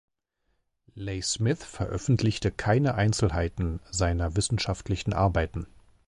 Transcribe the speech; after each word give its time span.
Leigh 0.95 1.21
Smith 1.21 1.63
veröffentlichte 1.63 2.49
keine 2.49 2.95
Einzelheiten 2.95 3.81
seiner 3.91 4.35
wissenschaftlichen 4.35 5.13
Arbeiten. 5.13 5.67